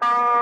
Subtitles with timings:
[0.00, 0.37] Uh...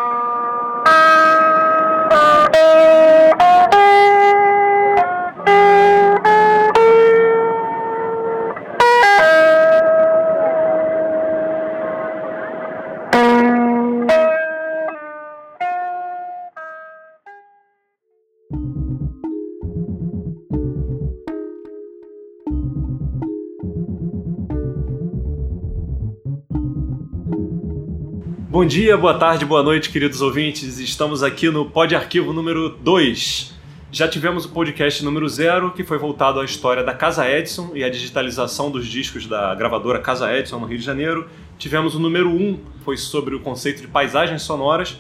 [28.67, 30.81] Bom dia, boa tarde, boa noite, queridos ouvintes.
[30.81, 33.55] Estamos aqui no Pod Arquivo número 2.
[33.93, 37.85] Já tivemos o podcast número 0, que foi voltado à história da Casa Edison e
[37.85, 41.29] à digitalização dos discos da gravadora Casa Edison no Rio de Janeiro.
[41.57, 44.99] Tivemos o número 1, um, foi sobre o conceito de paisagens sonoras.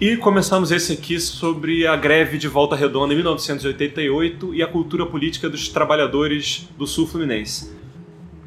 [0.00, 5.06] E começamos esse aqui sobre a greve de Volta Redonda em 1988 e a cultura
[5.06, 7.77] política dos trabalhadores do Sul Fluminense.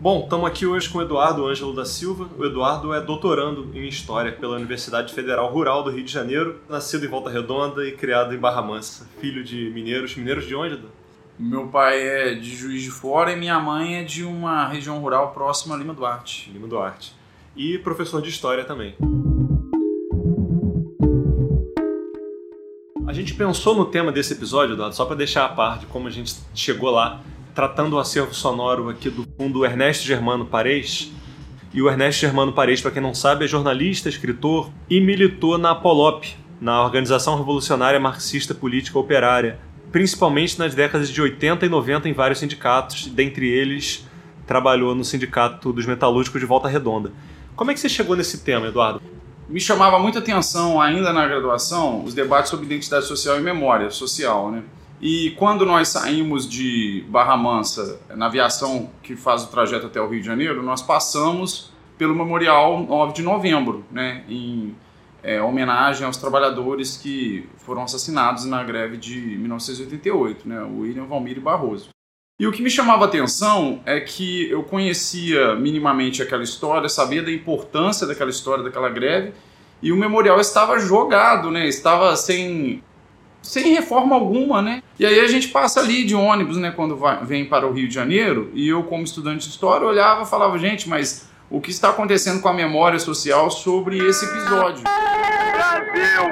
[0.02, 2.28] Bom, estamos aqui hoje com o Eduardo Ângelo da Silva.
[2.36, 7.06] O Eduardo é doutorando em História pela Universidade Federal Rural do Rio de Janeiro, nascido
[7.06, 9.08] em Volta Redonda e criado em Barra Mansa.
[9.20, 10.16] Filho de mineiros.
[10.16, 10.96] Mineiros de onde, Eduardo?
[11.38, 15.34] Meu pai é de Juiz de Fora e minha mãe é de uma região rural
[15.34, 16.50] próxima a Lima Duarte.
[16.50, 17.14] Lima Duarte.
[17.56, 18.96] E professor de História também.
[23.06, 26.08] A gente pensou no tema desse episódio, Eduardo, só para deixar a parte de como
[26.08, 27.22] a gente chegou lá
[27.54, 31.12] tratando o acervo sonoro aqui do fundo Ernesto Germano Paredes.
[31.74, 35.74] E o Ernesto Germano Paredes, para quem não sabe, é jornalista, escritor e militou na
[35.74, 36.26] Polop,
[36.60, 39.60] na Organização Revolucionária Marxista Política Operária,
[39.92, 44.06] principalmente nas décadas de 80 e 90 em vários sindicatos, dentre eles
[44.46, 47.12] trabalhou no Sindicato dos Metalúrgicos de Volta Redonda.
[47.56, 49.02] Como é que você chegou nesse tema, Eduardo?
[49.48, 54.52] Me chamava muita atenção, ainda na graduação, os debates sobre identidade social e memória social,
[54.52, 54.64] né?
[55.02, 60.08] E quando nós saímos de Barra Mansa, na aviação que faz o trajeto até o
[60.08, 64.76] Rio de Janeiro, nós passamos pelo Memorial 9 de Novembro, né, em
[65.24, 71.42] é, homenagem aos trabalhadores que foram assassinados na greve de 1988, né, o William Valmir
[71.42, 71.90] Barroso.
[72.40, 77.24] E o que me chamava a atenção é que eu conhecia minimamente aquela história, sabia
[77.24, 79.34] da importância daquela história, daquela greve,
[79.82, 81.68] e o memorial estava jogado, né?
[81.68, 82.84] Estava sem
[83.42, 84.84] sem reforma alguma, né?
[85.00, 87.88] E aí a gente passa ali de ônibus, né, quando vai, vem para o Rio
[87.88, 91.72] de Janeiro, e eu, como estudante de história, olhava e falava, gente, mas o que
[91.72, 94.84] está acontecendo com a memória social sobre esse episódio?
[94.84, 96.24] Brasil,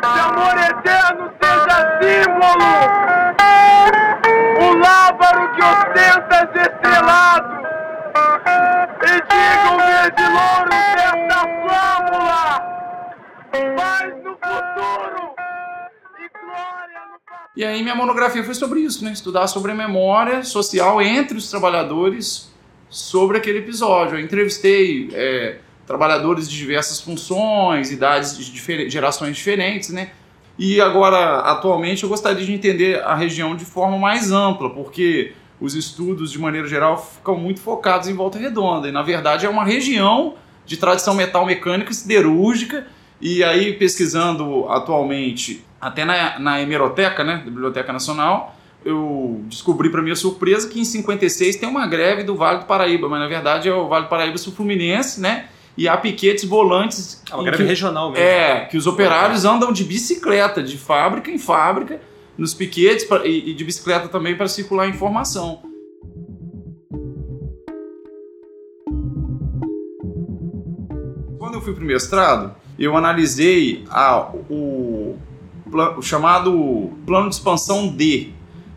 [0.00, 2.70] de amor eterno seja símbolo,
[4.60, 7.60] o lábaro que ostenta estrelado,
[9.02, 12.48] e diga o verde louro dessa flâmula,
[13.76, 15.34] mas no futuro
[17.56, 19.12] e aí minha monografia foi sobre isso, né?
[19.12, 22.50] Estudar sobre a memória social entre os trabalhadores
[22.88, 24.16] sobre aquele episódio.
[24.16, 30.10] Eu entrevistei é, trabalhadores de diversas funções, idades de gerações diferentes, né?
[30.58, 35.74] E agora, atualmente, eu gostaria de entender a região de forma mais ampla, porque os
[35.74, 38.88] estudos, de maneira geral, ficam muito focados em Volta Redonda.
[38.88, 40.34] E, na verdade, é uma região
[40.66, 42.86] de tradição metal mecânica siderúrgica.
[43.20, 50.00] E aí, pesquisando atualmente até na, na hemeroteca, né, da Biblioteca Nacional, eu descobri para
[50.02, 53.68] minha surpresa que em 56 tem uma greve do Vale do Paraíba, mas na verdade
[53.68, 55.46] é o Vale do Paraíba Sul Fluminense, né?
[55.76, 57.22] E há piquetes volantes.
[57.30, 58.24] É uma greve que, regional mesmo.
[58.24, 62.00] É, que os operários andam de bicicleta, de fábrica em fábrica,
[62.36, 65.60] nos piquetes pra, e, e de bicicleta também para circular informação.
[71.38, 75.18] Quando eu fui para o mestrado, eu analisei a, o,
[75.98, 78.30] o chamado Plano de Expansão D,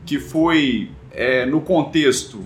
[0.05, 2.43] que foi é, no contexto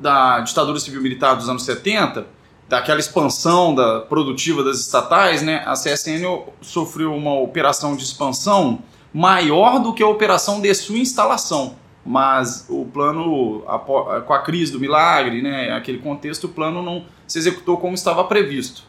[0.00, 2.26] da ditadura civil-militar dos anos 70,
[2.68, 6.22] daquela expansão da produtiva das estatais, né, a CSN
[6.60, 8.78] sofreu uma operação de expansão
[9.12, 11.76] maior do que a operação de sua instalação.
[12.06, 13.64] Mas o plano,
[14.26, 18.22] com a crise do milagre, né, aquele contexto, o plano não se executou como estava
[18.24, 18.84] previsto.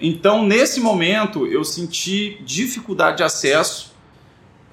[0.00, 3.94] Então, nesse momento, eu senti dificuldade de acesso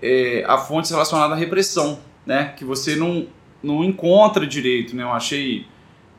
[0.01, 2.53] é, a fontes relacionadas à repressão, né?
[2.57, 3.27] Que você não,
[3.61, 5.03] não encontra direito, né?
[5.03, 5.67] Eu achei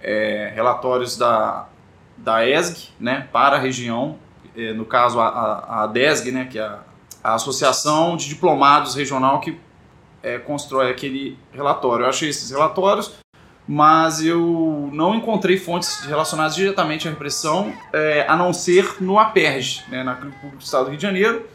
[0.00, 1.68] é, relatórios da,
[2.16, 3.28] da ESG, né?
[3.32, 4.18] Para a região,
[4.56, 6.44] é, no caso a, a, a DESG, né?
[6.50, 6.80] Que é a,
[7.24, 9.58] a Associação de Diplomados Regional que
[10.46, 12.04] constrói aquele relatório.
[12.04, 13.12] Eu achei esses relatórios,
[13.72, 19.84] mas eu não encontrei fontes relacionadas diretamente à repressão, é, a não ser no APERJ,
[19.88, 21.46] né, na Pública do Estado do Rio de Janeiro,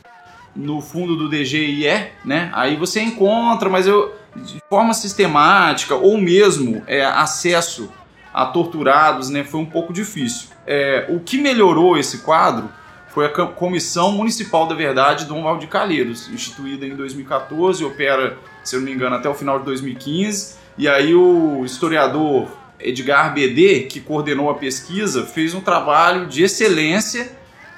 [0.55, 2.49] no fundo do DGIE, né?
[2.53, 7.91] Aí você encontra, mas eu de forma sistemática ou mesmo é, acesso
[8.33, 9.43] a torturados, né?
[9.43, 10.47] Foi um pouco difícil.
[10.65, 12.67] É, o que melhorou esse quadro
[13.09, 18.79] foi a Comissão Municipal da Verdade Dom Valdir Calheiros, instituída em 2014, opera, se eu
[18.79, 20.57] não me engano, até o final de 2015.
[20.77, 22.47] E aí o historiador
[22.79, 27.31] Edgar BD, que coordenou a pesquisa, fez um trabalho de excelência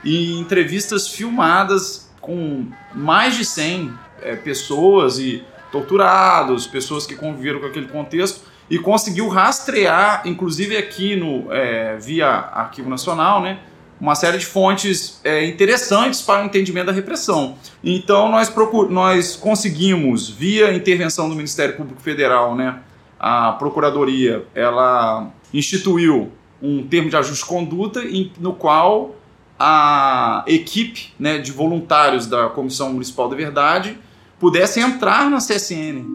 [0.04, 7.68] e entrevistas filmadas com mais de 100 é, pessoas e torturados, pessoas que conviveram com
[7.68, 13.60] aquele contexto e conseguiu rastrear, inclusive aqui no é, via Arquivo Nacional, né,
[14.00, 17.58] uma série de fontes é, interessantes para o entendimento da repressão.
[17.84, 18.54] Então nós,
[18.90, 22.80] nós conseguimos, via intervenção do Ministério Público Federal, né,
[23.20, 26.32] a Procuradoria ela instituiu
[26.62, 29.16] um termo de ajuste de conduta em, no qual
[29.60, 33.98] a equipe né, de voluntários da Comissão Municipal da Verdade
[34.40, 36.06] pudesse entrar na CSN.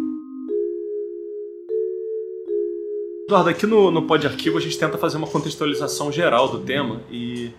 [3.26, 7.02] Eduardo, aqui no, no Pod Arquivo a gente tenta fazer uma contextualização geral do tema
[7.10, 7.50] e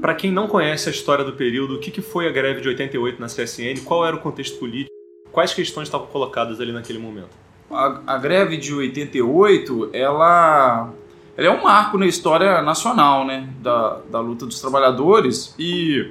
[0.00, 2.68] para quem não conhece a história do período, o que, que foi a greve de
[2.68, 4.94] 88 na CSN, qual era o contexto político,
[5.32, 7.43] quais questões estavam colocadas ali naquele momento?
[7.70, 10.90] A, a greve de 88, ela,
[11.36, 16.10] ela é um marco na história nacional, né, da, da luta dos trabalhadores e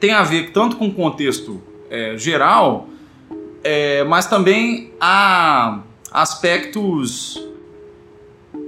[0.00, 1.60] tem a ver tanto com o contexto
[1.90, 2.88] é, geral,
[3.62, 5.80] é, mas também há
[6.10, 7.46] aspectos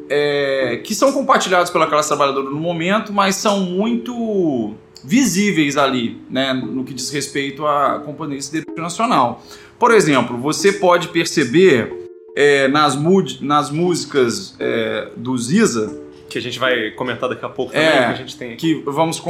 [0.08, 4.74] é, que são compartilhados pela classe trabalhadora no momento, mas são muito
[5.04, 8.00] visíveis ali, né, no que diz respeito à
[8.40, 9.42] Siderúrgica Nacional.
[9.82, 11.92] Por exemplo, você pode perceber
[12.36, 12.96] é, nas,
[13.40, 15.98] nas músicas é, do Ziza,
[16.30, 18.76] que a gente vai comentar daqui a pouco também, é, que a gente tem aqui.
[18.76, 19.20] que vamos,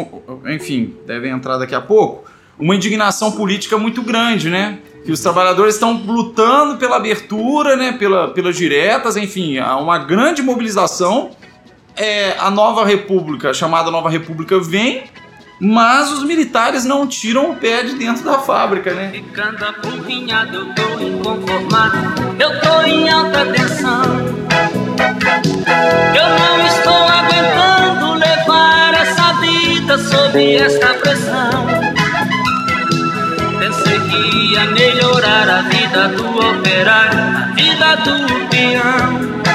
[0.54, 4.78] enfim, devem entrar daqui a pouco, uma indignação política muito grande, né?
[5.06, 7.92] Que os trabalhadores estão lutando pela abertura, né?
[7.92, 11.30] Pela, pelas diretas, enfim, há uma grande mobilização.
[11.96, 15.04] É, a nova república, chamada Nova República, vem
[15.64, 19.10] mas os militares não tiram o pé de dentro da fábrica, né?
[19.12, 21.96] Ficando apurrinhado, eu tô inconformado,
[22.36, 24.02] eu tô em alta tensão.
[26.16, 31.66] Eu não estou aguentando levar essa vida sob esta pressão.
[33.60, 39.51] Pensei que ia melhorar a vida do operário, a vida do peão.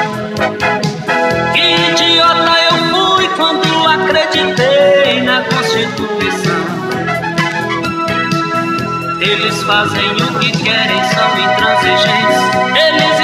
[9.68, 12.38] Fazem o que querem, são intransigentes,
[12.74, 13.17] eles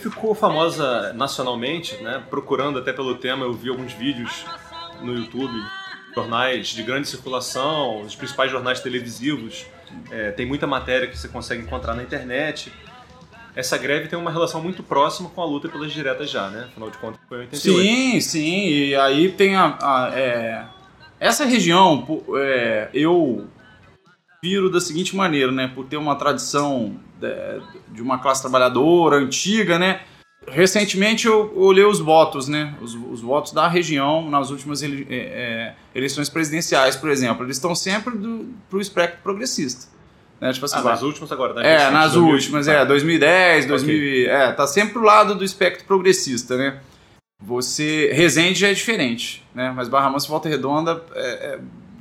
[0.00, 2.22] ficou famosa nacionalmente, né?
[2.30, 4.44] Procurando até pelo tema, eu vi alguns vídeos
[5.02, 5.52] no YouTube,
[6.14, 9.66] jornais de grande circulação, os principais jornais televisivos.
[10.10, 12.72] É, tem muita matéria que você consegue encontrar na internet.
[13.56, 16.66] Essa greve tem uma relação muito próxima com a luta pelas diretas já, né?
[16.70, 17.82] Afinal de contas, foi em 88.
[17.82, 18.68] Sim, sim.
[18.68, 19.76] E aí tem a.
[19.80, 20.64] a- é,
[21.18, 22.06] essa região,
[22.38, 23.48] é, eu
[24.42, 25.70] viro da seguinte maneira, né?
[25.74, 26.94] Por ter uma tradição
[27.92, 30.00] de, uma classe trabalhadora antiga, né?
[30.48, 32.74] Recentemente eu olhei os votos, né?
[32.80, 37.44] Os, os votos da região nas últimas ele- é, é, eleições presidenciais, por exemplo.
[37.44, 39.86] Eles estão sempre do, pro espectro progressista.
[40.40, 40.50] Né?
[40.54, 41.70] Tipo assim, Ah, nas últimas agora, né?
[41.82, 42.72] é, nas 2000, últimas, tá.
[42.72, 43.68] é, 2010, Ok.
[43.68, 46.80] 2000, é, tá sempre pro lado do espectro progressista, né?
[47.42, 49.72] Você, Resende já é diferente, né?
[49.74, 51.58] Mas Barra Mansa e Volta Redonda é,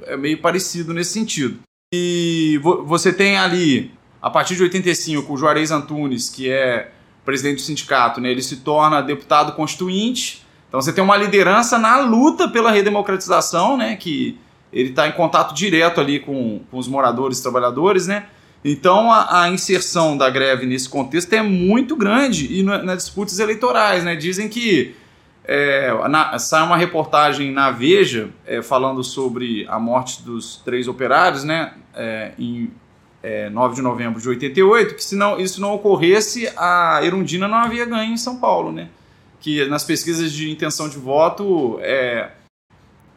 [0.08, 1.60] é- é meio parecido nesse sentido.
[1.94, 6.92] E vo- você tem ali, a partir de 85, o Juarez Antunes, que é
[7.26, 8.30] presidente do sindicato, né?
[8.32, 10.46] Ele se torna deputado constituinte.
[10.68, 13.96] Então você tem uma liderança na luta pela redemocratização, né?
[13.96, 14.38] Que
[14.72, 18.26] ele está em contato direto ali com, com os moradores, trabalhadores, né?
[18.64, 23.40] Então a, a inserção da greve nesse contexto é muito grande e na- nas disputas
[23.40, 24.16] eleitorais, né?
[24.16, 24.96] Dizem que
[25.46, 31.44] é, na- sai uma reportagem na Veja é, falando sobre a morte dos três operários,
[31.44, 31.74] né?
[31.96, 32.70] É, em
[33.22, 37.58] é, 9 de novembro de 88, que se não, isso não ocorresse, a Erundina não
[37.58, 38.90] havia ganho em São Paulo, né?
[39.40, 42.32] Que nas pesquisas de intenção de voto, é,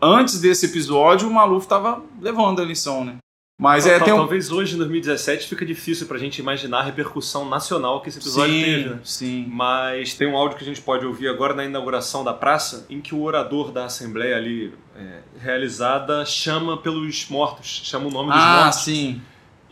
[0.01, 3.17] antes desse episódio, o Maluf estava levando a lição, né?
[3.61, 4.17] Mas é, tem um...
[4.17, 8.55] Talvez hoje, em 2017, fica difícil pra gente imaginar a repercussão nacional que esse episódio
[8.55, 8.99] sim, teve, né?
[9.05, 9.47] Sim.
[9.49, 13.01] Mas tem um áudio que a gente pode ouvir agora na inauguração da praça, em
[13.01, 18.41] que o orador da assembleia ali é, realizada chama pelos mortos, chama o nome dos
[18.43, 18.81] Ah, mortos.
[18.83, 19.23] sim.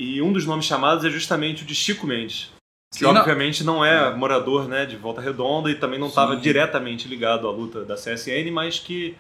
[0.03, 2.51] E um dos nomes chamados é justamente o de Chico Mendes.
[2.91, 6.35] Que Sim, não- obviamente não é morador né, de Volta Redonda e também não estava
[6.37, 9.15] diretamente ligado à luta da CSN, mas que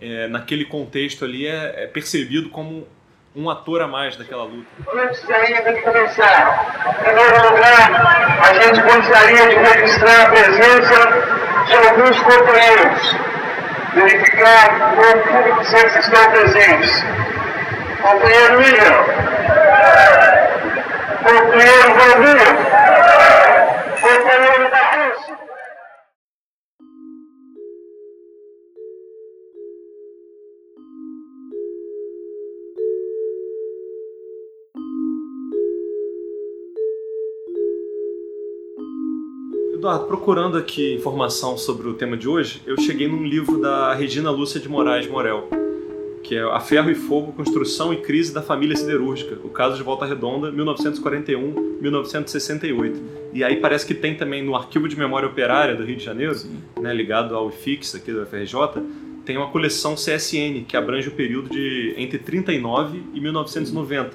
[0.00, 2.88] é, naquele contexto ali é, é percebido como
[3.36, 4.66] um ator a mais daquela luta.
[4.90, 11.74] Antes ainda de começar, em primeiro lugar, a gente gostaria de registrar a presença de
[11.74, 13.16] alguns companheiros,
[13.94, 17.04] verificar com público se eles estão presentes.
[18.02, 21.11] Companheiro William, companheiro Valdir, companheiro Barroso.
[39.74, 44.30] Eduardo, procurando aqui informação sobre o tema de hoje, eu cheguei num livro da Regina
[44.30, 45.48] Lúcia de Moraes Morel,
[46.22, 49.82] que é A Ferro e Fogo, Construção e Crise da Família Siderúrgica, o caso de
[49.82, 53.00] Volta Redonda, 1941-1968.
[53.32, 56.36] E aí parece que tem também no Arquivo de Memória Operária do Rio de Janeiro,
[56.80, 58.56] né, ligado ao IFIX aqui da FRJ,
[59.24, 64.10] tem uma coleção CSN, que abrange o período de entre 39 e 1990.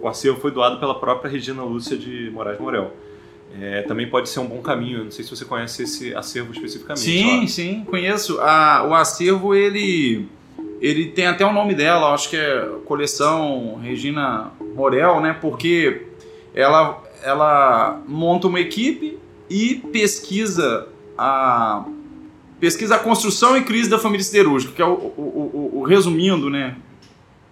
[0.00, 2.92] O acervo foi doado pela própria Regina Lúcia de Moraes Morel.
[3.60, 4.98] É, também pode ser um bom caminho.
[4.98, 7.00] Eu não sei se você conhece esse acervo especificamente.
[7.00, 7.46] Sim, ó.
[7.48, 8.40] sim, conheço.
[8.40, 10.26] A, o acervo, ele,
[10.80, 15.36] ele tem até o nome dela, acho que é Coleção Regina Morel, né?
[15.38, 16.06] Porque
[16.54, 19.18] ela, ela monta uma equipe
[19.48, 21.84] e pesquisa a,
[22.58, 26.48] pesquisa a construção e crise da família siderúrgica, que é o, o, o, o resumindo,
[26.48, 26.76] né?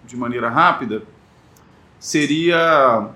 [0.05, 1.03] De maneira rápida,
[1.99, 3.09] seria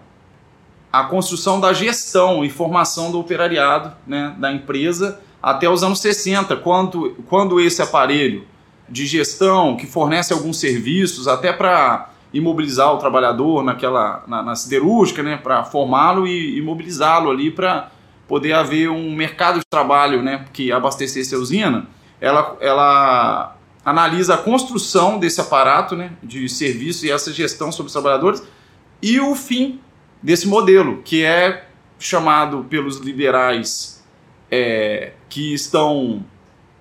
[0.92, 6.56] a construção da gestão e formação do operariado né, da empresa até os anos 60,
[6.58, 8.46] quando, quando esse aparelho
[8.94, 15.24] de gestão que fornece alguns serviços até para imobilizar o trabalhador naquela na, na siderúrgica,
[15.24, 17.92] né, para formá-lo e imobilizá-lo ali para
[18.28, 21.88] poder haver um mercado de trabalho né, que abastecesse a usina,
[22.22, 27.94] ela, ela analisa a construção desse aparato né, de serviço e essa gestão sobre os
[27.94, 28.44] trabalhadores
[29.02, 29.80] e o fim
[30.22, 31.66] desse modelo, que é
[32.00, 34.04] chamado pelos liberais
[34.52, 36.24] é, que estão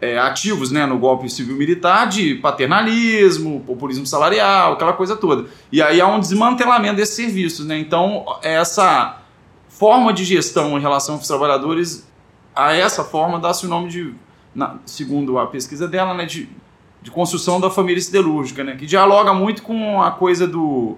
[0.02, 5.48] é, ativos né, no golpe civil-militar de paternalismo, populismo salarial, aquela coisa toda.
[5.70, 7.64] E aí há um desmantelamento desses serviços.
[7.64, 7.78] Né?
[7.78, 9.20] Então, essa
[9.68, 12.04] forma de gestão em relação aos trabalhadores,
[12.54, 14.12] a essa forma dá-se o nome de,
[14.52, 16.48] na- segundo a pesquisa dela, né, de,
[17.00, 20.96] de construção da família siderúrgica, né, que dialoga muito com a coisa do,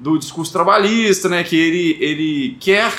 [0.00, 2.90] do discurso trabalhista, né, que ele, ele quer,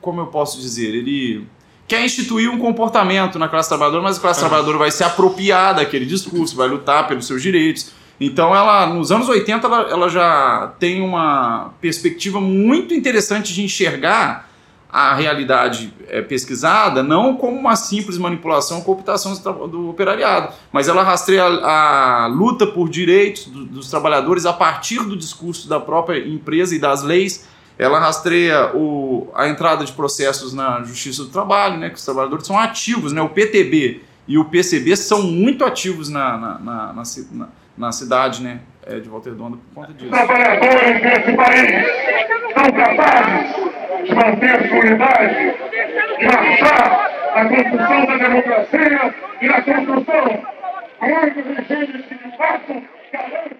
[0.00, 1.46] como eu posso dizer, ele
[1.88, 6.06] quer instituir um comportamento na classe trabalhadora, mas a classe trabalhadora vai se apropriar daquele
[6.06, 7.90] discurso, vai lutar pelos seus direitos.
[8.20, 14.48] Então, ela, nos anos 80, ela, ela já tem uma perspectiva muito interessante de enxergar
[14.94, 20.86] a realidade eh, pesquisada não como uma simples manipulação, cooptação do tra- do operariado, mas
[20.86, 25.80] ela rastreia a, a luta por direitos do- dos trabalhadores a partir do discurso da
[25.80, 27.48] própria empresa e das leis.
[27.82, 32.46] Ela rastreia o, a entrada de processos na Justiça do Trabalho, né, que os trabalhadores
[32.46, 37.02] são ativos, né, o PTB e o PCB são muito ativos na, na, na, na
[37.32, 40.10] na- na cidade né, eh, de Volta Redonda por conta disso.
[40.10, 41.86] trabalhadores desse país
[42.54, 45.34] são capazes de manter sua unidade,
[46.18, 50.42] de marchar na construção da democracia e na construção
[51.00, 53.56] onde o regime de fato garante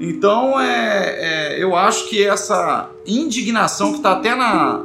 [0.00, 4.84] Então, é, é, eu acho que essa indignação que está até na,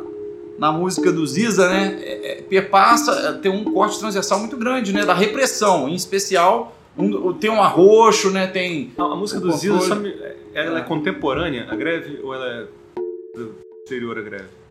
[0.57, 4.91] na música do Ziza, né, é, é, perpassa, é, tem um corte transversal muito grande,
[4.91, 8.91] né, da repressão, em especial um- tem um arroxo, né, tem...
[8.97, 10.15] A, a música o do Ziza, me-
[10.53, 12.65] ela é contemporânea, a greve, ou ela é
[13.83, 14.62] posterior à greve?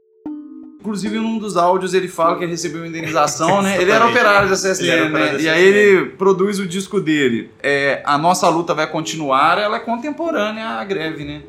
[0.83, 3.81] Inclusive, num dos áudios ele fala que ele recebeu uma indenização, né?
[3.81, 5.37] Ele era operário da CSN, né?
[5.39, 7.53] E aí ele produz o disco dele.
[7.63, 11.43] É, a nossa luta vai continuar, ela é contemporânea à greve, né?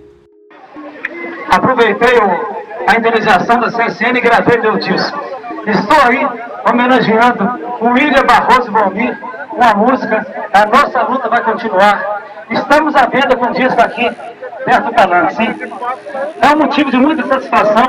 [1.49, 5.19] aproveitei o- a indenização da CSN e gravei meu disco.
[5.65, 6.27] Estou aí
[6.69, 7.43] homenageando
[7.81, 9.17] o William Barroso Valmir
[9.49, 12.23] com a música A Nossa Luta Vai Continuar.
[12.49, 14.07] Estamos à venda com o disco aqui
[14.65, 15.55] Beto Palanque, sim.
[16.41, 17.85] É um motivo de muita satisfação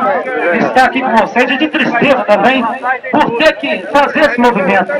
[0.59, 2.65] estar aqui com vocês e de tristeza também
[3.11, 4.93] por ter que fazer esse movimento.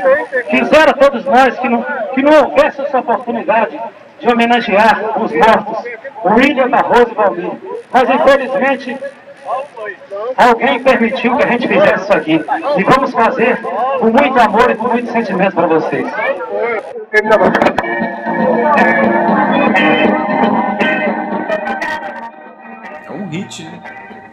[0.49, 3.79] Quisera todos nós que não, que não houvesse essa oportunidade
[4.19, 5.83] de homenagear os mortos,
[6.25, 7.51] William Barroso e Valmir.
[7.91, 8.97] Mas infelizmente
[10.37, 12.45] Alguém permitiu que a gente fizesse isso aqui.
[12.77, 13.57] E vamos fazer
[13.99, 16.07] com muito amor e com muito sentimento para vocês.
[23.37, 23.81] Hit, né?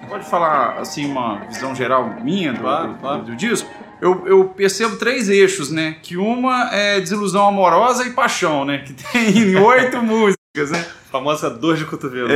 [0.08, 3.22] Pode falar assim uma visão geral minha do, Claro, do- claro.
[3.22, 3.68] do disco?
[4.00, 5.96] Eu, eu percebo três eixos, né?
[6.02, 8.78] Que uma é desilusão amorosa e paixão, né?
[8.78, 10.84] Que tem oito músicas, né?
[11.08, 12.28] A famosa dor de cotovelo.
[12.28, 12.34] né?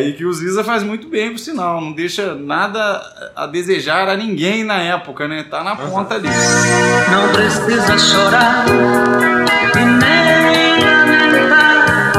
[0.00, 1.80] É, e que o Ziza faz muito bem, por sinal.
[1.80, 3.02] Não deixa nada
[3.36, 5.44] a desejar a ninguém na época, né?
[5.50, 6.28] Tá na ponta ali.
[7.10, 8.64] Não precisa chorar
[9.76, 12.12] e nem lamentar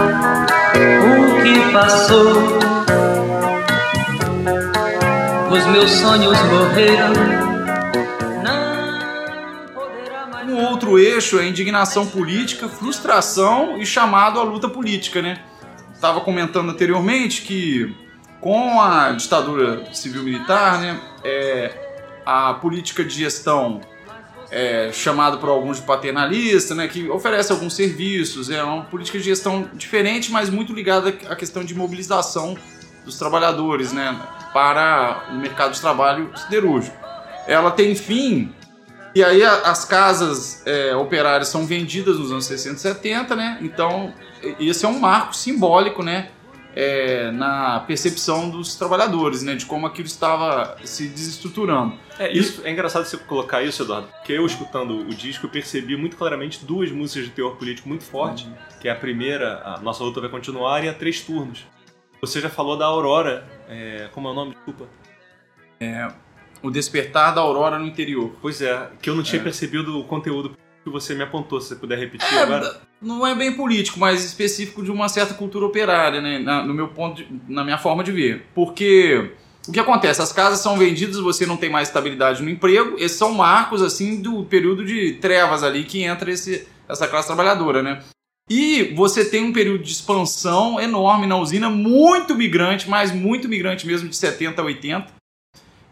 [1.02, 2.62] o que passou.
[5.63, 7.13] Os meus sonhos morreram.
[10.46, 15.41] Um outro eixo é indignação política, frustração e chamado à luta política, né?
[15.96, 17.96] Estava comentando anteriormente que
[18.41, 21.72] com a ditadura civil-militar, né, é,
[22.25, 23.79] a política de gestão
[24.51, 29.24] é chamada por alguns de paternalista, né, que oferece alguns serviços, é uma política de
[29.24, 32.58] gestão diferente, mas muito ligada à questão de mobilização
[33.05, 34.13] dos trabalhadores, né,
[34.54, 36.96] para o mercado de trabalho siderúrgico.
[37.48, 38.54] Ela tem fim
[39.16, 43.58] e aí as casas é, operárias são vendidas nos anos 60 e 70, né?
[43.62, 44.14] Então
[44.60, 46.30] esse é um marco simbólico, né?
[46.76, 49.56] é, na percepção dos trabalhadores, né?
[49.56, 51.94] De como aquilo estava se desestruturando.
[52.18, 55.96] É, isso, é engraçado você colocar isso, Eduardo, porque eu escutando o disco eu percebi
[55.96, 58.48] muito claramente duas músicas de teor político muito forte,
[58.80, 61.66] que é a primeira, a Nossa Luta Vai Continuar, e a Três Turnos.
[62.22, 64.53] Você já falou da Aurora, é, como é o nome?
[64.53, 64.86] Desculpa.
[66.62, 68.32] O despertar da aurora no interior.
[68.42, 69.44] Pois é, que eu não tinha É.
[69.44, 72.82] percebido o conteúdo que você me apontou, se você puder repetir É, agora.
[73.02, 76.39] não é bem político, mas específico de uma certa cultura operária, né?
[76.39, 78.45] Na- no meu ponto, de- na minha forma de ver.
[78.56, 79.32] Porque
[79.67, 80.21] o que acontece?
[80.21, 82.95] As casas são vendidas, você não tem mais estabilidade no emprego.
[82.98, 87.82] Esses são marcos assim do período de trevas ali que entra esse, essa classe trabalhadora,
[87.84, 88.02] né?
[88.49, 93.88] E você tem um período de expansão enorme na usina, muito migrante, mas muito migrante
[93.88, 95.08] mesmo de 70 a 80.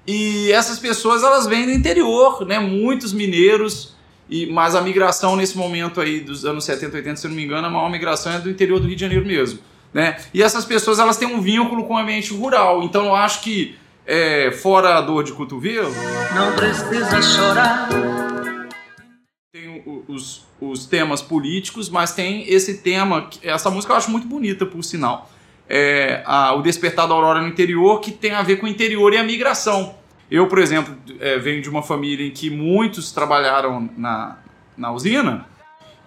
[0.05, 2.59] E essas pessoas elas vêm do interior, né?
[2.59, 3.95] Muitos mineiros,
[4.29, 7.43] e, mas a migração nesse momento aí dos anos 70, 80, se eu não me
[7.43, 9.59] engano, a maior migração é do interior do Rio de Janeiro mesmo.
[9.93, 10.17] Né?
[10.33, 12.83] E essas pessoas elas têm um vínculo com o ambiente rural.
[12.83, 15.93] Então eu acho que, é, fora a dor de cotovelo,
[16.33, 17.89] Não precisa chorar.
[19.53, 24.65] tem os, os temas políticos, mas tem esse tema, essa música eu acho muito bonita,
[24.65, 25.29] por sinal.
[25.67, 29.11] É, a- o Despertar da Aurora no Interior, que tem a ver com o interior
[29.13, 29.95] e a migração.
[30.29, 34.37] Eu, por exemplo, é, venho de uma família em que muitos trabalharam na,
[34.77, 35.45] na usina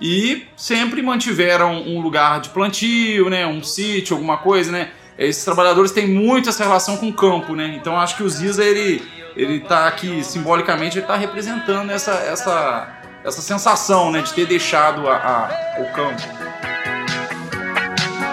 [0.01, 4.91] e sempre mantiveram um lugar de plantio, né, um sítio, alguma coisa, né?
[5.19, 7.75] Esses trabalhadores têm muito essa relação com o campo, né?
[7.81, 9.03] Então acho que o Ziza ele
[9.37, 15.09] ele tá aqui simbolicamente ele tá representando essa essa essa sensação, né, de ter deixado
[15.09, 16.23] a, a- o campo.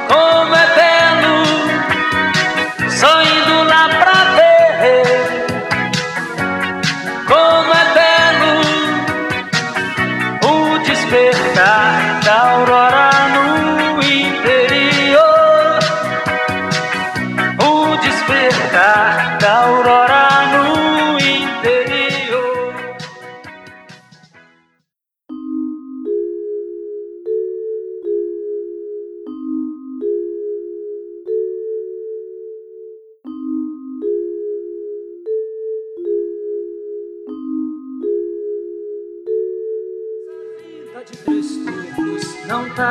[0.08, 1.44] Como é belo,
[2.92, 4.31] só indo lá pra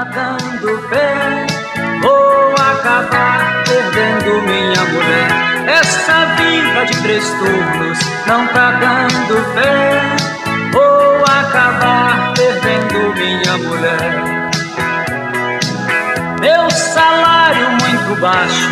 [0.04, 1.46] dando bem.
[2.00, 5.28] Vou acabar perdendo minha mulher.
[5.68, 10.70] Essa vida de três turnos não tá dando bem.
[10.72, 14.40] Vou acabar perdendo minha mulher.
[16.40, 18.68] Meu salário muito baixo,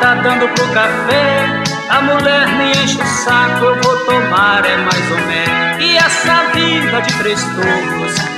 [0.00, 1.46] tá dando pro café.
[1.88, 5.82] A mulher me enche o saco, eu vou tomar, é mais ou menos.
[5.82, 7.42] E essa vida de três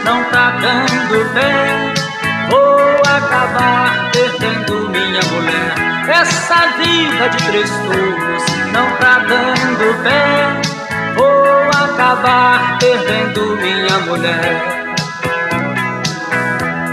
[0.05, 2.02] não tá dando bem.
[2.51, 5.75] Vou acabar perdendo minha mulher.
[6.09, 11.15] Essa vida de três turnos não tá dando bem.
[11.15, 14.83] Vou acabar perdendo minha mulher.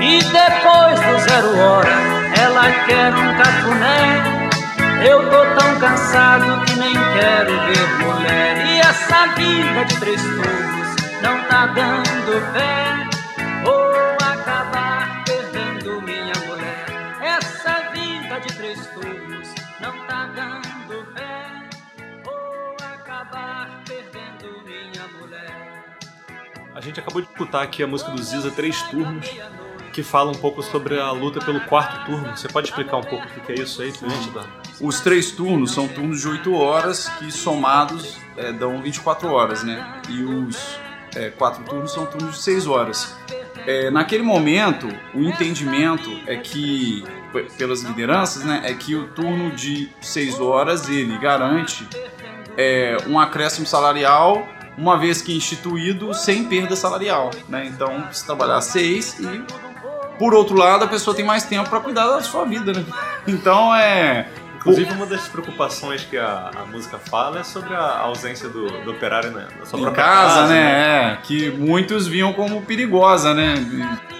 [0.01, 1.89] E depois do zero hora,
[2.41, 4.49] ela quer um cafuné.
[5.05, 8.65] Eu tô tão cansado que nem quero ver mulher.
[8.65, 13.08] E essa vida de três turnos não tá dando pé.
[26.79, 29.29] A gente acabou de escutar aqui a música do Ziza Três Turnos,
[29.91, 32.29] que fala um pouco sobre a luta pelo quarto turno.
[32.37, 34.31] Você pode explicar um pouco o que é isso aí, pra gente?
[34.79, 39.99] Os três turnos são turnos de 8 horas que somados é, dão 24 horas, né?
[40.07, 40.79] E os
[41.17, 43.13] é, quatro turnos são turnos de 6 horas.
[43.67, 47.03] É, naquele momento, o entendimento é que,
[47.57, 51.85] pelas lideranças, né, é que o turno de 6 horas ele garante
[52.55, 57.65] é, um acréscimo salarial uma vez que instituído sem perda salarial, né?
[57.65, 59.43] Então, se trabalhar seis e
[60.17, 62.85] por outro lado a pessoa tem mais tempo para cuidar da sua vida, né?
[63.27, 64.27] Então é
[64.59, 68.91] Inclusive, uma das preocupações que a, a música fala é sobre a ausência do, do
[68.91, 71.13] operário né, na sua em própria casa, né?
[71.13, 73.55] É, que muitos viam como perigosa, né?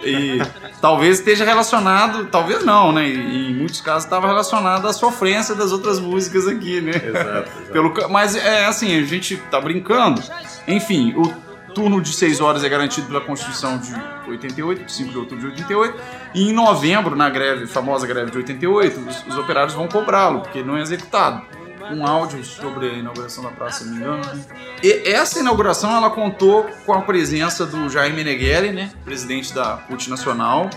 [0.02, 0.41] E, e
[0.80, 3.06] talvez esteja relacionado, talvez não, né?
[3.06, 6.91] E, em muitos casos estava relacionado à sofrência das outras músicas aqui, né?
[6.91, 7.71] Exato, exato.
[7.73, 10.23] Pelo, mas é assim, a gente tá brincando.
[10.65, 13.93] Enfim, o turno de 6 horas é garantido pela Constituição de
[14.29, 15.99] 88, 5 de outubro de 88.
[16.36, 20.62] E em novembro, na greve, famosa greve de 88, os, os operários vão cobrá-lo, porque
[20.63, 21.43] não é executado.
[21.91, 24.36] Um áudio sobre a inauguração da praça, se não me engano.
[24.36, 24.43] Né?
[24.84, 30.08] E essa inauguração ela contou com a presença do Jair Meneghelli, né, presidente da CUT
[30.10, 30.69] Nacional,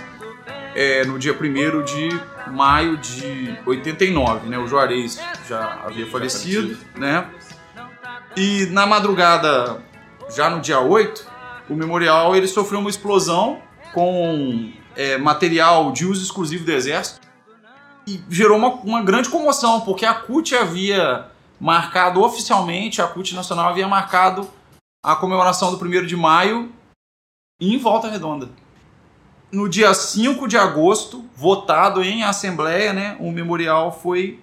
[0.74, 2.08] é, no dia 1 de
[2.50, 4.58] maio de 89, né?
[4.58, 7.26] O Juarez já havia falecido, né?
[8.36, 9.82] E na madrugada,
[10.34, 11.26] já no dia 8,
[11.68, 13.60] o memorial ele sofreu uma explosão
[13.94, 17.20] com é, material de uso exclusivo do Exército.
[18.06, 21.28] E gerou uma, uma grande comoção, porque a CUT havia
[21.60, 24.50] marcado oficialmente, a CUT Nacional havia marcado
[25.04, 26.72] a comemoração do 1 de maio
[27.60, 28.48] em Volta Redonda.
[29.52, 34.40] No dia 5 de agosto, votado em assembleia, né, o memorial foi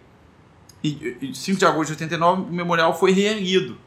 [0.84, 3.78] e, e 5 de agosto de 89, o memorial foi reerguido,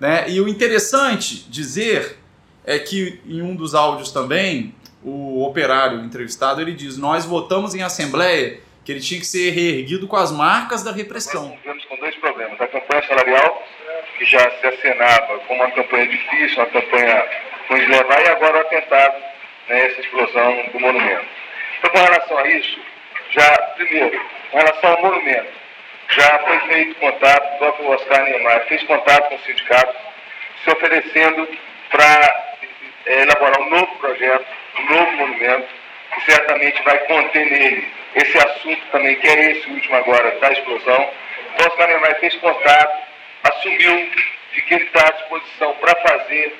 [0.00, 0.28] né?
[0.28, 2.18] E o interessante dizer
[2.64, 7.82] é que em um dos áudios também, o operário entrevistado, ele diz: "Nós votamos em
[7.82, 11.48] assembleia que ele tinha que ser reerguido com as marcas da repressão".
[11.48, 12.60] Nós vivemos com dois problemas.
[12.60, 13.62] A campanha salarial,
[14.18, 17.26] que já se acenava como uma campanha difícil, uma campanha
[17.68, 19.16] de levar, e agora o atentado,
[19.68, 21.26] né, essa explosão do monumento.
[21.78, 22.78] Então, com relação a isso,
[23.32, 25.52] já, primeiro, com relação ao monumento,
[26.08, 29.96] já foi feito contato, o próprio Oscar Niemeyer fez contato com o sindicato,
[30.62, 31.48] se oferecendo
[31.90, 32.56] para
[33.06, 34.46] elaborar um novo projeto,
[34.78, 35.68] um novo monumento,
[36.14, 41.10] que certamente vai conter nele esse assunto também, que é esse último agora, da explosão.
[41.58, 43.02] O Oscar Niemeyer fez contato,
[43.44, 44.10] assumiu
[44.52, 46.56] de que ele está à disposição para fazer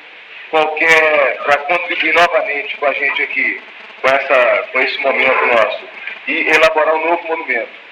[0.51, 3.63] qualquer, para contribuir novamente com a gente aqui,
[4.03, 5.89] com, essa, com esse momento nosso,
[6.29, 7.86] e elaborar um novo monumento.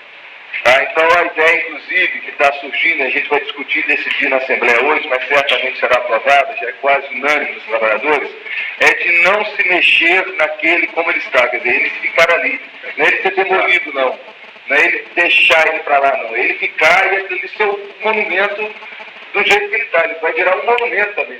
[0.64, 0.83] Tá?
[0.83, 5.07] Então a ideia, inclusive, que está surgindo, a gente vai discutir decidir na Assembleia hoje,
[5.09, 8.31] mas certamente será aprovada, já é quase unânime dos trabalhadores,
[8.81, 12.59] é de não se mexer naquele como ele está, quer dizer, ele ficar ali.
[12.96, 14.18] Não é ele ser demolido, não.
[14.66, 16.35] Não é ele deixar ele para lá, não.
[16.35, 18.74] Ele ficar e aquele ser o monumento
[19.35, 20.05] do jeito que ele está.
[20.05, 21.38] Ele vai virar um monumento também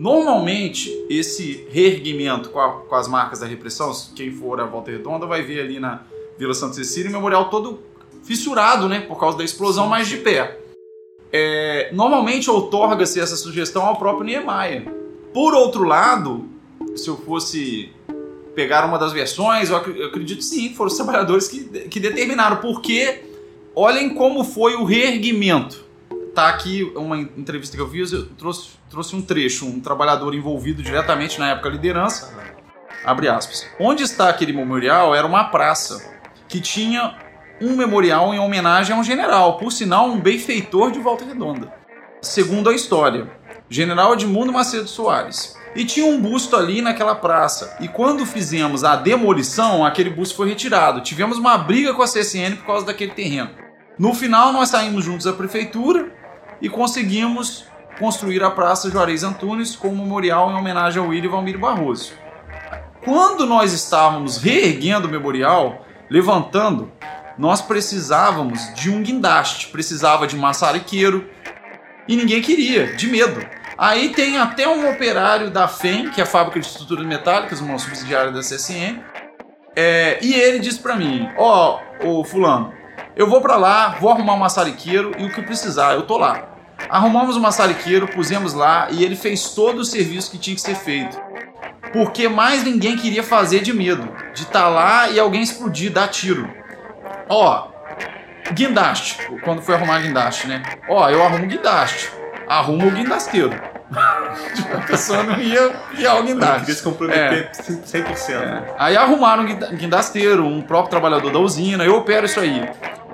[0.00, 5.26] Normalmente, esse reerguimento com, a- com as marcas da repressão, quem for à Volta Redonda
[5.26, 6.04] vai ver ali na
[6.38, 7.80] Vila Santa Cecília o memorial todo
[8.24, 9.00] fissurado, né?
[9.00, 10.58] Por causa da explosão, mas de pé.
[11.30, 14.90] É, normalmente outorga-se essa sugestão ao próprio Niemeyer.
[15.34, 16.48] Por outro lado,
[16.96, 17.90] se eu fosse
[18.54, 22.56] pegar uma das versões, eu ac- eu acredito sim, foram os trabalhadores que, que determinaram,
[22.56, 23.20] porque
[23.76, 25.84] olhem como foi o reerguimento
[26.34, 30.82] tá aqui uma entrevista que eu fiz, eu trouxe, trouxe um trecho, um trabalhador envolvido
[30.82, 32.34] diretamente na época liderança,
[33.04, 33.66] abre aspas.
[33.78, 36.14] Onde está aquele memorial era uma praça
[36.48, 37.16] que tinha
[37.60, 41.72] um memorial em homenagem a um general, por sinal um benfeitor de Volta Redonda.
[42.22, 43.30] Segundo a história,
[43.68, 45.56] General Edmundo Macedo Soares.
[45.74, 47.76] E tinha um busto ali naquela praça.
[47.80, 51.00] E quando fizemos a demolição, aquele busto foi retirado.
[51.00, 53.50] Tivemos uma briga com a CSN por causa daquele terreno.
[53.96, 56.12] No final, nós saímos juntos da prefeitura
[56.60, 57.66] e conseguimos
[57.98, 62.12] construir a Praça Juarez Antunes com um memorial em homenagem ao William Valmir Barroso.
[63.04, 66.90] Quando nós estávamos reerguendo o memorial, levantando,
[67.38, 71.28] nós precisávamos de um guindaste, precisava de maçariqueiro
[72.06, 73.40] e ninguém queria, de medo.
[73.78, 77.78] Aí tem até um operário da FEM, que é a Fábrica de Estruturas Metálicas, uma
[77.78, 79.00] subsidiária da CSN,
[79.74, 82.74] É, e ele disse pra mim: Ó, ô fulano,
[83.20, 86.42] eu vou pra lá, vou arrumar um maçariqueiro e o que precisar, eu tô lá.
[86.88, 90.74] Arrumamos o maçariqueiro, pusemos lá e ele fez todo o serviço que tinha que ser
[90.74, 91.20] feito.
[91.92, 96.08] Porque mais ninguém queria fazer de medo de estar tá lá e alguém explodir, dar
[96.08, 96.48] tiro.
[97.28, 97.68] Ó,
[98.54, 100.62] guindaste, quando foi arrumar guindaste, né?
[100.88, 102.10] Ó, eu arrumo guindaste,
[102.48, 103.52] arrumo o guindasteiro.
[104.56, 106.60] tipo, a pessoa não ia guiar o guindaste.
[106.60, 107.52] Queria se comprometer é.
[107.52, 108.30] 100%.
[108.30, 108.74] É.
[108.78, 112.66] Aí arrumaram um guindasteiro, um próprio trabalhador da usina, eu opero isso aí.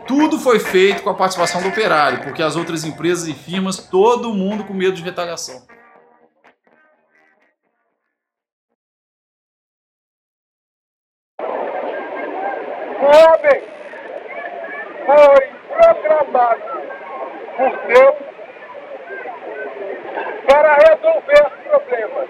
[0.07, 4.33] Tudo foi feito com a participação do operário, porque as outras empresas e firmas, todo
[4.33, 5.67] mundo com medo de retaliação.
[12.99, 13.63] Homem
[15.07, 16.63] foi programado
[17.57, 18.17] por Deus
[20.47, 22.29] para resolver problemas,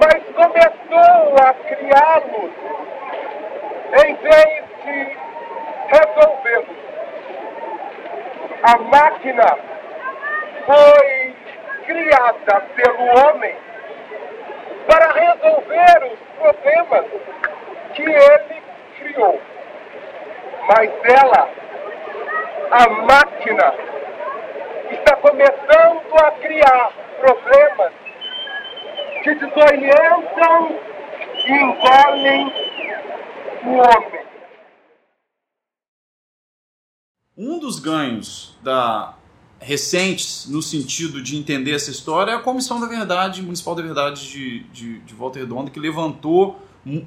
[0.00, 2.52] mas começou a criá-los
[4.04, 5.35] em vez de
[5.88, 6.76] resolvê-los.
[8.62, 9.58] A máquina
[10.66, 11.34] foi
[11.84, 13.54] criada pelo homem
[14.88, 17.04] para resolver os problemas
[17.94, 18.62] que ele
[18.98, 19.40] criou.
[20.68, 21.48] Mas ela,
[22.70, 23.74] a máquina,
[24.90, 27.92] está começando a criar problemas
[29.22, 30.78] que desorientam
[31.46, 32.52] e engolem
[33.64, 34.15] o homem.
[37.56, 39.14] Um dos ganhos da
[39.58, 44.30] recentes no sentido de entender essa história é a Comissão da Verdade, Municipal da Verdade
[44.30, 46.60] de, de, de Volta Redonda, que levantou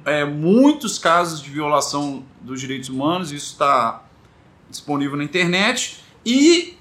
[0.04, 4.02] é, muitos casos de violação dos direitos humanos, isso está
[4.68, 6.76] disponível na internet, e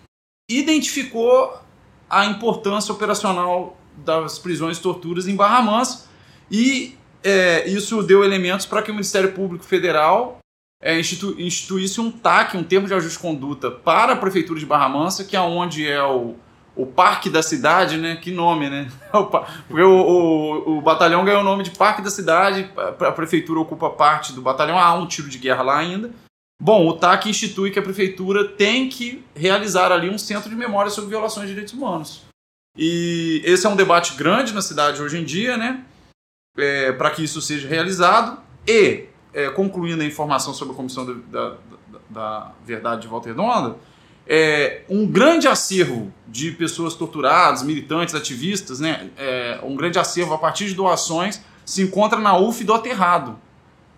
[0.49, 1.61] identificou
[2.09, 6.09] a importância operacional das prisões e torturas em Barra Mansa,
[6.49, 10.38] e é, isso deu elementos para que o Ministério Público Federal
[10.81, 14.65] é, institu, instituísse um TAC, um termo de ajuste de conduta, para a Prefeitura de
[14.65, 16.35] Barra Mansa, que é onde é o
[16.79, 18.15] o Parque da Cidade, né?
[18.15, 18.89] Que nome, né?
[19.11, 23.89] Porque o, o, o, batalhão ganhou o nome de Parque da Cidade, a prefeitura ocupa
[23.89, 26.09] parte do batalhão, há um tiro de guerra lá ainda.
[26.61, 30.89] Bom, o TAC institui que a prefeitura tem que realizar ali um centro de memória
[30.89, 32.23] sobre violações de direitos humanos.
[32.77, 35.83] E esse é um debate grande na cidade hoje em dia, né?
[36.57, 38.41] É, Para que isso seja realizado.
[38.65, 41.57] E, é, concluindo a informação sobre a Comissão da, da,
[42.09, 43.77] da Verdade de Volta Redonda,
[44.27, 50.37] é, um grande acervo de pessoas torturadas, militantes, ativistas, né, é, um grande acervo a
[50.37, 53.37] partir de doações se encontra na UF do Aterrado,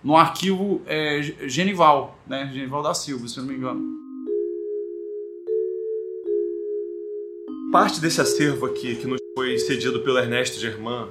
[0.03, 3.81] no arquivo é, Genival, né, Genival da Silva, se não me engano.
[7.71, 11.07] Parte desse acervo aqui, que nos foi cedido pelo Ernesto Germán,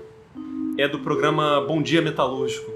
[0.79, 2.71] é do programa Bom Dia Metalúrgico,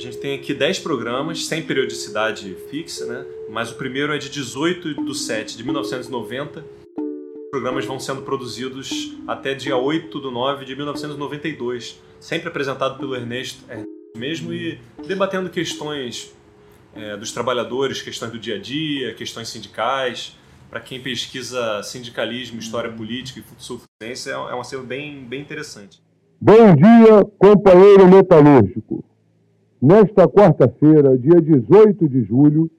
[0.00, 3.22] a gente tem aqui 10 programas, sem periodicidade fixa, né?
[3.50, 6.64] mas o primeiro é de 18 de 7 de 1990.
[6.96, 13.14] Os programas vão sendo produzidos até dia 8 de 9 de 1992, sempre apresentado pelo
[13.14, 13.62] Ernesto,
[14.16, 16.34] mesmo e debatendo questões
[16.94, 20.34] é, dos trabalhadores, questões do dia a dia, questões sindicais.
[20.70, 26.00] Para quem pesquisa sindicalismo, história política e sul-fluminense, é um acervo bem, bem interessante.
[26.40, 29.09] Bom dia, companheiro metalúrgico.
[29.80, 32.70] Nesta quarta-feira, dia 18 de julho,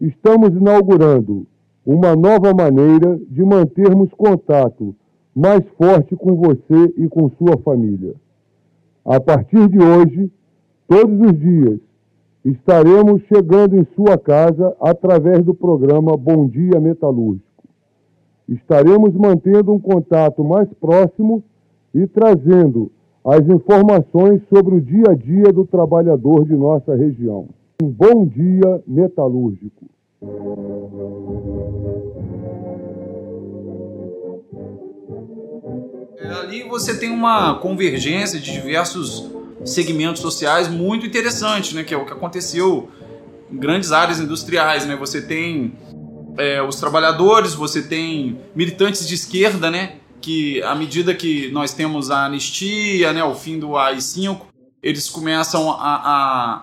[0.00, 1.46] estamos inaugurando
[1.84, 4.96] uma nova maneira de mantermos contato
[5.34, 8.14] mais forte com você e com sua família.
[9.04, 10.32] A partir de hoje,
[10.88, 11.78] todos os dias,
[12.42, 17.44] estaremos chegando em sua casa através do programa Bom Dia Metalúrgico.
[18.48, 21.44] Estaremos mantendo um contato mais próximo
[21.94, 22.90] e trazendo
[23.26, 27.48] as informações sobre o dia a dia do trabalhador de nossa região.
[27.82, 29.84] Um bom dia metalúrgico.
[36.18, 39.28] É, ali você tem uma convergência de diversos
[39.64, 41.82] segmentos sociais muito interessante, né?
[41.82, 42.88] Que é o que aconteceu
[43.50, 44.94] em grandes áreas industriais, né?
[44.94, 45.72] Você tem
[46.38, 49.96] é, os trabalhadores, você tem militantes de esquerda, né?
[50.20, 54.40] Que à medida que nós temos a anistia, né, o fim do AI-5,
[54.82, 56.62] eles começam a, a,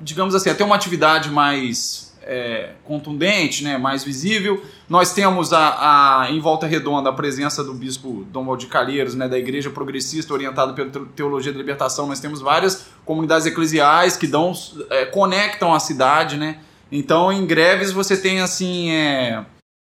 [0.00, 4.62] digamos assim, a ter uma atividade mais é, contundente, né, mais visível.
[4.88, 9.28] Nós temos a, a, em Volta Redonda a presença do bispo Dom Valdir Calheiros, né,
[9.28, 12.06] da Igreja Progressista orientada pela Teologia da Libertação.
[12.06, 14.52] Nós temos várias comunidades eclesiais que dão,
[14.90, 16.58] é, conectam a cidade, né.
[16.90, 19.44] Então, em greves você tem assim é,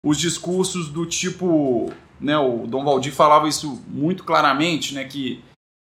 [0.03, 5.43] os discursos do tipo né, o Dom Valdir falava isso muito claramente, né, que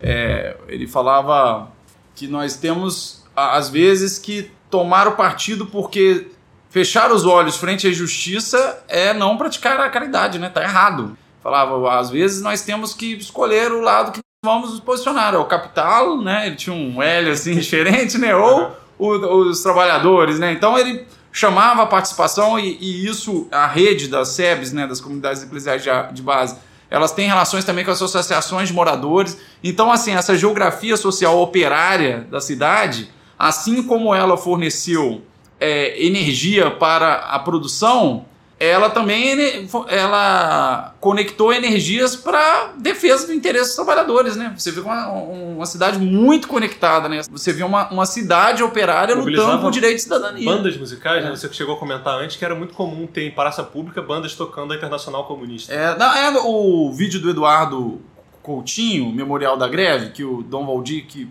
[0.01, 1.71] é, ele falava
[2.15, 6.29] que nós temos às vezes, que tomaram partido porque
[6.69, 10.49] fechar os olhos frente à justiça é não praticar a caridade, né?
[10.51, 11.17] Tá errado.
[11.43, 15.35] Falava, às vezes nós temos que escolher o lado que vamos nos posicionar.
[15.35, 16.47] É o capital, né?
[16.47, 18.35] Ele tinha um L assim diferente, né?
[18.37, 20.53] Ou o- os trabalhadores, né?
[20.53, 24.87] Então ele chamava a participação e, e isso, a rede das SEBs, né?
[24.87, 26.57] Das comunidades eclesiais de, de base,
[26.91, 29.39] elas têm relações também com as associações de moradores.
[29.65, 35.23] Então, assim, essa geografia social operária da cidade, assim como ela forneceu
[35.59, 38.27] é, energia para a produção,
[38.65, 44.55] ela também ela conectou energias para defesa do interesse dos trabalhadores, né?
[44.57, 47.23] Você vê uma, uma cidade muito conectada, né?
[47.29, 50.45] Você vê uma, uma cidade operária lutando por direito de cidadania.
[50.45, 51.31] Bandas musicais, né?
[51.31, 51.37] É.
[51.37, 54.35] Você que chegou a comentar antes que era muito comum ter em praça pública bandas
[54.35, 55.75] tocando a Internacional Comunista.
[55.75, 58.01] É, não, é o vídeo do Eduardo
[58.43, 61.29] Coutinho, Memorial da Greve, que o Dom Valdir que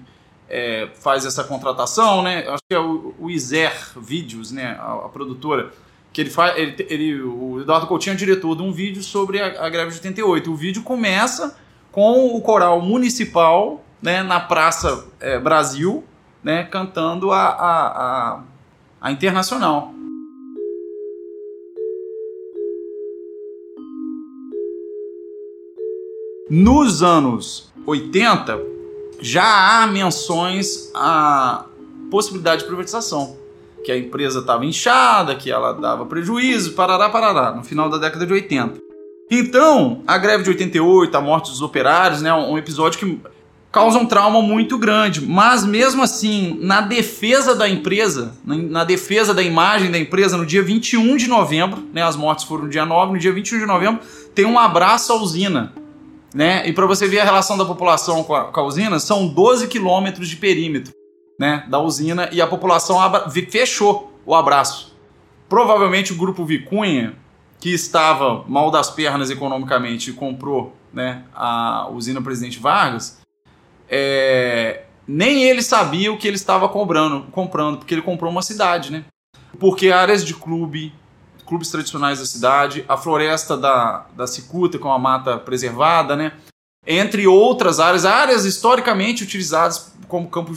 [0.49, 2.45] é, faz essa contratação, né?
[2.45, 4.77] Acho que é o, o Iser Vídeos, né?
[4.79, 5.71] A, a produtora.
[6.13, 6.57] Que ele faz.
[6.57, 9.97] Ele, ele- o Eduardo Coutinho é diretor de um vídeo sobre a, a greve de
[9.97, 10.51] 88.
[10.51, 11.57] O vídeo começa
[11.91, 16.03] com o coral municipal né, na Praça é, Brasil,
[16.43, 17.87] né, cantando a, a,
[18.35, 18.43] a,
[18.99, 19.93] a Internacional.
[26.49, 28.59] Nos anos 80,
[29.21, 31.65] já há menções à
[32.09, 33.37] possibilidade de privatização.
[33.83, 38.25] Que a empresa estava inchada, que ela dava prejuízo, parará, parará, no final da década
[38.25, 38.79] de 80.
[39.33, 43.19] Então, a greve de 88, a morte dos operários, né, um episódio que
[43.71, 45.25] causa um trauma muito grande.
[45.25, 50.61] Mas mesmo assim, na defesa da empresa, na, defesa da imagem da empresa, no dia
[50.61, 54.01] 21 de novembro, né, as mortes foram no dia 9, no dia 21 de novembro,
[54.35, 55.73] tem um abraço à usina.
[56.35, 56.67] Né?
[56.67, 59.67] E para você ver a relação da população com a, com a usina, são 12
[59.67, 60.93] quilômetros de perímetro
[61.41, 62.99] né, da usina e a população
[63.49, 64.95] fechou o abraço.
[65.49, 67.15] Provavelmente o grupo Vicunha,
[67.59, 73.21] que estava mal das pernas economicamente e comprou né, a usina Presidente Vargas,
[73.89, 78.91] é, nem ele sabia o que ele estava comprando, comprando, porque ele comprou uma cidade,
[78.91, 79.03] né?
[79.59, 80.93] Porque áreas de clube,
[81.47, 86.33] clubes tradicionais da cidade, a floresta da, da cicuta com a mata preservada, né?
[86.85, 90.53] Entre outras áreas, áreas historicamente utilizadas como campo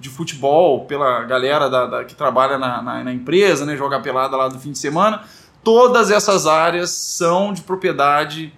[0.00, 3.76] de fu- de futebol pela galera da, da- que trabalha na, na, na empresa, né?
[3.76, 5.22] Joga pelada lá do fim de semana.
[5.62, 8.52] Todas essas áreas são de propriedade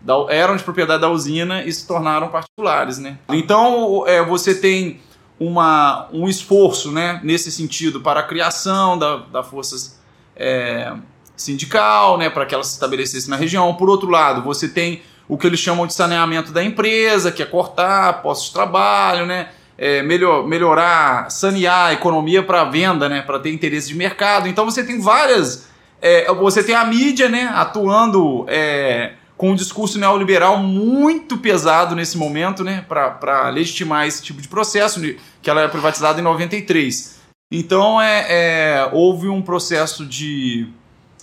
[0.00, 3.18] da, eram de propriedade da usina e se tornaram particulares, né?
[3.30, 5.00] Então é, você tem
[5.40, 9.98] uma, um esforço, né, nesse sentido para a criação da, da forças
[10.36, 10.92] é,
[11.36, 13.74] sindical, né, para que ela se estabelecesse na região.
[13.74, 17.46] Por outro lado, você tem o que eles chamam de saneamento da empresa, que é
[17.46, 23.38] cortar postos de trabalho, né, é, melhor, melhorar, sanear a economia para venda, né, para
[23.38, 24.48] ter interesse de mercado.
[24.48, 25.68] Então você tem várias,
[26.00, 32.16] é, você tem a mídia, né, atuando é, com um discurso neoliberal muito pesado nesse
[32.16, 37.20] momento, né, para legitimar esse tipo de processo, né, que ela é privatizada em 93.
[37.50, 40.68] Então é, é, houve um processo de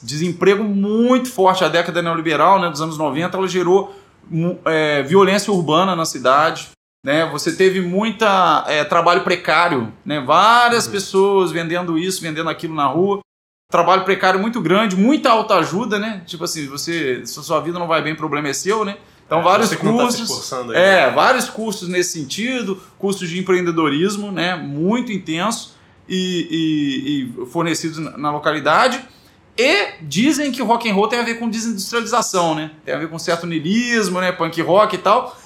[0.01, 1.63] desemprego muito forte.
[1.63, 3.95] A década neoliberal, né, dos anos 90, ela gerou
[4.65, 6.69] é, violência urbana na cidade.
[7.03, 7.25] Né?
[7.31, 10.19] Você teve muita é, trabalho precário, né?
[10.19, 13.19] várias pessoas vendendo isso, vendendo aquilo na rua.
[13.71, 16.21] Trabalho precário muito grande, muita autoajuda, né?
[16.25, 18.97] Tipo assim, você, se a sua vida não vai bem, o problema é seu, né?
[19.25, 20.21] Então, vários que não tá cursos.
[20.23, 20.77] esforçando aí.
[20.77, 25.73] É, vários cursos nesse sentido, cursos de empreendedorismo, né, muito intenso
[26.07, 29.01] e, e- e fornecidos na, localidade.
[29.57, 32.71] E dizem que o rock and roll tem a ver com desindustrialização, né?
[32.83, 35.37] Tem a ver com certo niilismo, né, punk rock e tal.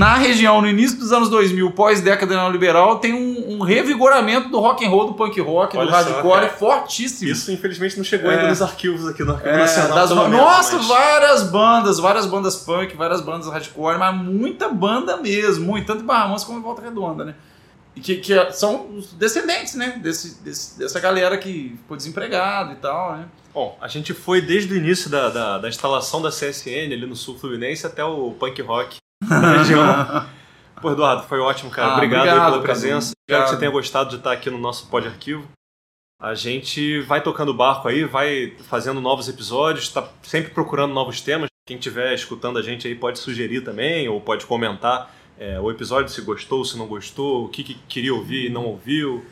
[0.00, 4.82] Na região, no início dos anos 2000, pós-década neoliberal, tem um, um revigoramento do rock
[4.82, 7.30] and roll, do punk rock, Olha do hardcore fortíssimo.
[7.30, 8.36] Isso, infelizmente, não chegou É.
[8.36, 9.94] ainda nos arquivos aqui no Arquivo É, Nacional.
[9.98, 15.18] das menos, Nossa, mas- várias bandas, várias bandas punk, várias bandas hardcore, mas muita banda
[15.18, 17.34] mesmo, muito, tanto em Barra como em Volta Redonda, né?
[17.94, 20.00] E que, que são os descendentes, né?
[20.02, 23.24] Desse, desse- dessa galera que ficou desempregado e tal, né?
[23.52, 27.16] Bom, a gente foi desde o início da, da, da instalação da CSN ali no
[27.16, 30.26] sul fluminense até o punk rock na região.
[30.80, 31.92] Pô, Eduardo, foi ótimo, cara.
[31.92, 33.08] Ah, obrigado, aí obrigado, pela presença.
[33.08, 33.50] Espero que Obrigado.
[33.50, 35.46] você tenha gostado de estar aqui no nosso pod arquivo.
[36.20, 41.20] A gente vai tocando o barco aí, vai fazendo novos episódios, está sempre procurando novos
[41.20, 41.48] temas.
[41.66, 46.12] Quem estiver escutando a gente aí pode sugerir também, ou pode comentar é, o episódio,
[46.12, 49.24] se gostou, se não gostou, o que, que queria ouvir e não ouviu.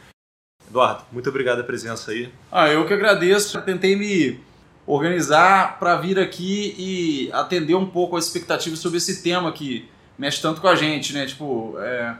[0.66, 2.30] Eduardo, muito obrigado pela presença aí.
[2.53, 3.59] Ah, eu que agradeço.
[3.59, 4.41] Eu tentei me
[4.89, 9.86] organizar para vir aqui e atender um pouco as expectativas sobre esse tema que
[10.16, 11.26] mexe tanto com a gente, né?
[11.26, 12.14] Tipo, é,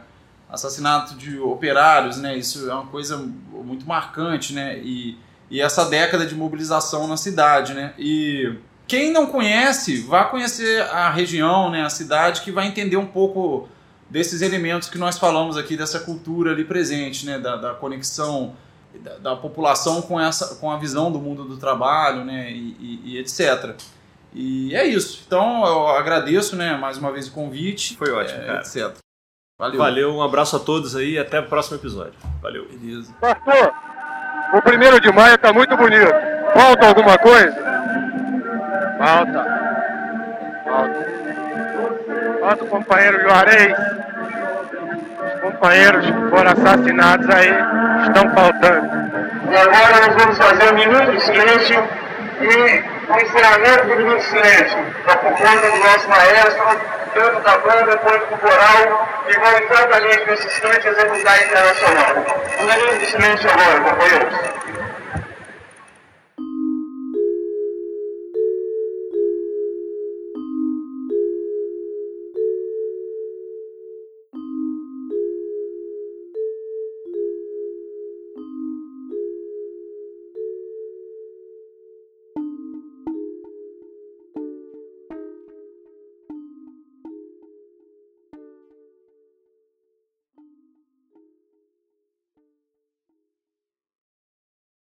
[0.47, 2.37] assassinato de operários, né?
[2.37, 4.77] Isso é uma coisa muito marcante, né?
[4.83, 5.17] E,
[5.49, 7.95] e essa década de mobilização na cidade, né?
[7.97, 8.53] E
[8.87, 11.83] quem não conhece, vá conhecer a região, né?
[11.83, 13.67] A cidade, que vai entender um pouco
[14.07, 17.39] desses elementos que nós falamos aqui, dessa cultura ali presente, né?
[17.39, 18.53] Da, da conexão
[18.95, 22.51] da, da, população com, essa, com a visão do mundo do trabalho, né?
[22.51, 23.75] E, e, e etc.
[24.33, 25.23] E é isso.
[25.25, 26.75] Então eu agradeço, né?
[26.75, 27.95] Mais uma vez o convite.
[27.95, 28.59] Foi ótimo, é, cara.
[28.59, 28.97] Etc.
[29.57, 29.77] Valeu.
[29.77, 32.13] Valeu, um abraço a todos aí e até o próximo episódio.
[32.41, 32.65] Valeu.
[32.65, 33.13] Beleza.
[33.19, 33.73] Pastor,
[34.53, 36.13] o primeiro de maio tá muito bonito.
[36.53, 37.55] Falta alguma coisa?
[38.97, 39.45] Falta.
[40.63, 41.09] Falta.
[42.39, 43.75] Falta o companheiro Juarez.
[45.39, 47.49] Os companheiros foram assassinados aí
[48.05, 48.89] estão faltando.
[49.49, 51.87] E agora nós vamos fazer um minuto de silêncio
[52.41, 54.77] e o encerramento do minuto de silêncio.
[55.05, 56.81] Por conta do nosso maestro,
[57.13, 62.15] tanto da banda quanto do coral, que vão exatamente nesse instante executar internacional.
[62.59, 64.68] Um minuto de silêncio agora, companheiros.